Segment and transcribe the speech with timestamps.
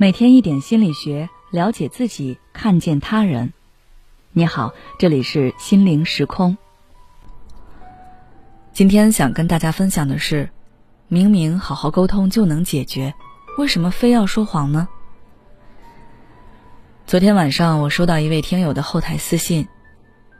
[0.00, 3.52] 每天一点心理学，了解自己，看见他人。
[4.32, 6.56] 你好，这里是心灵时空。
[8.72, 10.48] 今天想跟大家分享的是，
[11.08, 13.12] 明明好好沟通就能解决，
[13.58, 14.88] 为什么非要说谎呢？
[17.06, 19.68] 昨天晚上我收到一位听友的后台私信，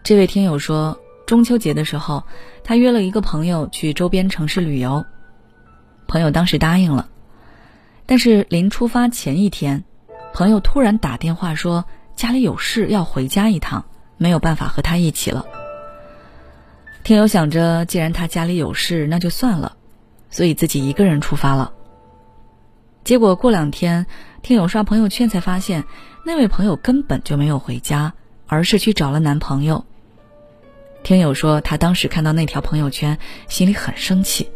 [0.02, 2.24] 这位听友说，中秋节的时候，
[2.64, 5.04] 他约了一个朋友去周边城市旅游，
[6.08, 7.10] 朋友当时答应了。
[8.10, 9.84] 但是临出发前一天，
[10.34, 11.84] 朋友突然打电话说
[12.16, 13.84] 家里有事要回家一趟，
[14.16, 15.46] 没有办法和他一起了。
[17.04, 19.76] 听友想着，既然他家里有事，那就算了，
[20.28, 21.72] 所以自己一个人出发了。
[23.04, 24.06] 结果过两天，
[24.42, 25.84] 听友刷朋友圈才发现，
[26.26, 28.12] 那位朋友根本就没有回家，
[28.48, 29.84] 而是去找了男朋友。
[31.04, 34.50] 听友说，他当时看到那条朋友圈，心里很生气，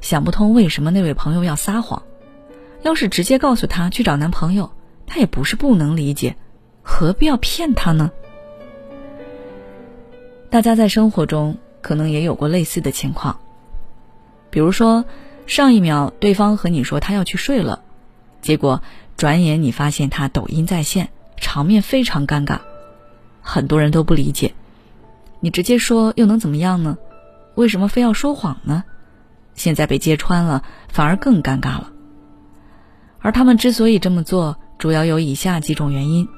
[0.00, 2.02] 想不通为什么那位朋友要撒谎。
[2.88, 4.72] 要是直接告诉他去找男朋友，
[5.06, 6.36] 他也不是不能理解，
[6.82, 8.10] 何必要骗他呢？
[10.48, 13.38] 大家在生活中可能也有过类似的情况，
[14.48, 15.04] 比如说
[15.46, 17.82] 上一秒对方和你说他要去睡了，
[18.40, 18.80] 结果
[19.18, 22.60] 转眼你发现他抖音在线，场面非常尴尬，
[23.42, 24.54] 很多人都不理解，
[25.40, 26.96] 你直接说又能怎么样呢？
[27.54, 28.82] 为什么非要说谎呢？
[29.52, 31.92] 现在被揭穿了，反而更尴尬了。
[33.20, 36.28] 而他们之所以这么做，主要有以下几种原因：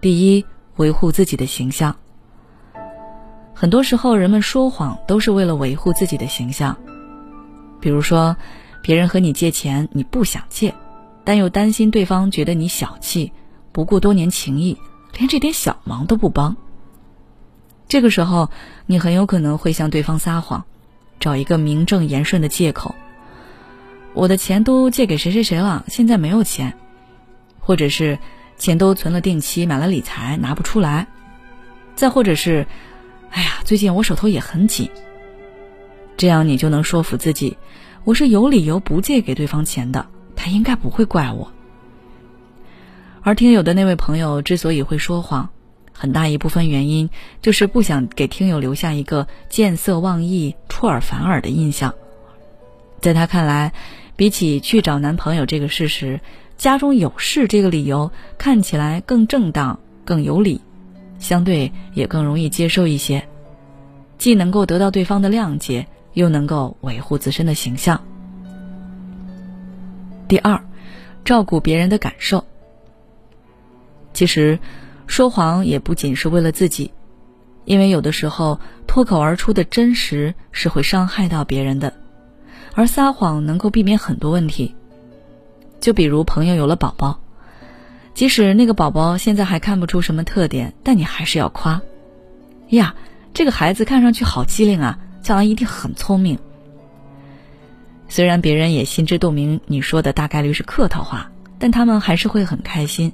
[0.00, 0.44] 第一，
[0.76, 1.96] 维护自己的形象。
[3.54, 6.76] 很多时候，人们说谎都是为了维护自己的形象。
[7.80, 8.36] 比如说，
[8.82, 10.74] 别人和你借钱，你不想借，
[11.24, 13.32] 但又担心对方觉得你小气，
[13.70, 14.76] 不顾多年情谊，
[15.16, 16.56] 连这点小忙都不帮。
[17.88, 18.50] 这个时候，
[18.86, 20.64] 你很有可能会向对方撒谎，
[21.20, 22.94] 找一个名正言顺的借口。
[24.14, 26.74] 我的钱都借给谁谁谁了，现在没有钱，
[27.60, 28.18] 或者是
[28.56, 31.06] 钱都存了定期，买了理财拿不出来，
[31.94, 32.66] 再或者是，
[33.30, 34.90] 哎呀，最近我手头也很紧。
[36.16, 37.56] 这样你就能说服自己，
[38.04, 40.06] 我是有理由不借给对方钱的，
[40.36, 41.50] 他应该不会怪我。
[43.22, 45.48] 而听友的那位朋友之所以会说谎，
[45.92, 47.08] 很大一部分原因
[47.40, 51.94] 就是不想给听友留下一个见色忘义、出尔反尔的印象，
[53.02, 53.74] 在他看来。
[54.14, 56.20] 比起去找男朋友这个事实，
[56.56, 60.60] 家中有事这个理由看起来更正当、更有理，
[61.18, 63.26] 相对也更容易接受一些，
[64.18, 68.00] 既能够得到对方的谅解，又能够维护自身的形象。
[70.28, 70.62] 第二，
[71.24, 72.44] 照顾别人的感受。
[74.12, 74.58] 其实，
[75.06, 76.92] 说谎也不仅是为了自己，
[77.64, 82.01] 因为有的时候脱口而出的真实是会伤害到别人的。
[82.74, 84.74] 而撒谎能够避免很多问题，
[85.80, 87.20] 就比如朋友有了宝宝，
[88.14, 91.82] 即使那个宝宝现在还看不出什么特点，但你还是要夸，
[92.68, 92.94] 呀，
[93.34, 96.38] 这个孩子看上去好机灵啊，将来一定很聪明。
[98.08, 103.12] 虽然别人也心知肚明你说的大概率是客套话，但他们还是会很开心。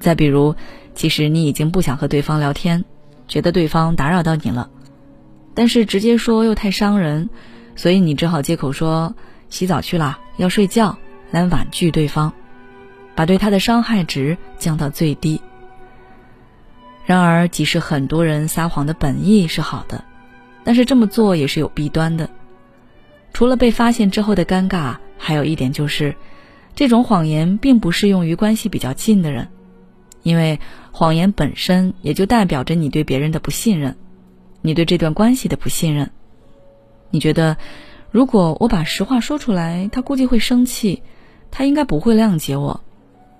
[0.00, 0.54] 再比如，
[0.94, 2.84] 其实你已经不想和对方聊天，
[3.26, 4.70] 觉得对方打扰到你了，
[5.54, 7.30] 但是直接说又太伤人。
[7.78, 9.14] 所以你只好借口说
[9.50, 10.98] 洗澡去了，要睡觉，
[11.30, 12.32] 来婉拒对方，
[13.14, 15.40] 把对他的伤害值降到最低。
[17.06, 20.02] 然而，即使很多人撒谎的本意是好的，
[20.64, 22.28] 但是这么做也是有弊端的。
[23.32, 26.16] 除了被发现之后的尴尬，还有一点就是，
[26.74, 29.46] 这种谎言并不适用于关系比较近的人，
[30.24, 30.58] 因为
[30.90, 33.96] 谎言本身也就代表着你对别人的不信任，
[34.62, 36.10] 你对这段关系的不信任。
[37.10, 37.56] 你觉得，
[38.10, 41.02] 如果我把实话说出来，他估计会生气，
[41.50, 42.80] 他应该不会谅解我，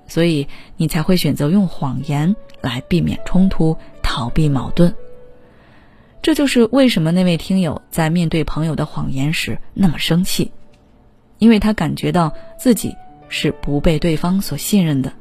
[0.07, 4.95] 所以你才会选择用谎言来避免冲突、逃避矛盾。
[6.23, 10.51] 这就是为什么那位听友在面对朋友的谎言时那么生气，
[11.39, 12.97] 因为他感觉到自己
[13.29, 15.13] 是不被对方所信任的。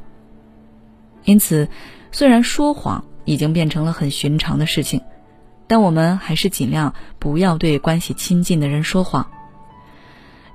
[1.25, 1.67] 因此，
[2.11, 5.01] 虽然说谎已经变成了很寻常的事情。
[5.67, 9.29] 但我们还是尽量不要对关系亲近的人说谎。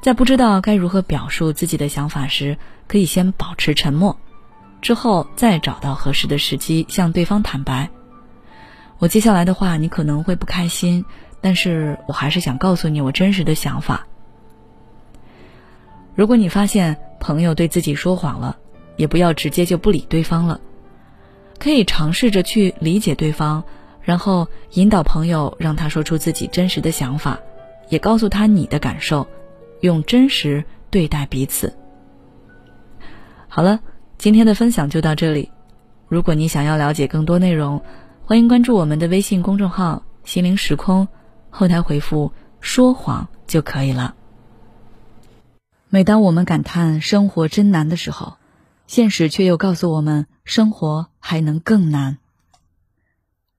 [0.01, 2.57] 在不知道该如何表述自己的想法时，
[2.89, 4.19] 可以先保持沉默，
[4.81, 7.89] 之后再找到合适的时机向对方坦白。
[8.99, 11.05] 我接下来的话你可能会不开心，
[11.41, 14.07] 但是我还是想告诉你我真实的想法。
[16.15, 18.57] 如果你发现朋友对自己说谎了，
[18.97, 20.61] 也不要直接就不理对方了，
[21.59, 23.63] 可以尝试着去理解对方。
[24.03, 27.39] 然后引导朋友，让他说出自己真实的想法，
[27.89, 29.27] 也告诉他你的感受，
[29.81, 31.77] 用真实对待彼此。
[33.49, 33.81] 好了，
[34.19, 35.51] 今天的分享就到这里。
[36.09, 37.83] 如果你想要了解更多内容，
[38.25, 41.09] 欢迎关注我们的微信公众号“心灵时空”，
[41.51, 44.15] 后台回复“说谎”就可以了。
[45.89, 48.39] 每当我们感叹生活真难的时候，
[48.87, 52.19] 现实却又告诉我们，生活还能更难。